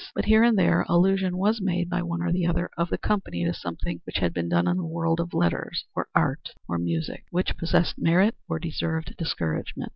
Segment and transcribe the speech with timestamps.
[0.15, 3.53] But here and there allusion was made by one or another of the company to
[3.53, 7.55] something which had been done in the world of letters, or art, or music, which
[7.55, 9.89] possessed merit or deserved discouragement.